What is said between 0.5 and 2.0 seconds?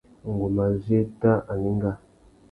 má zu éta anenga.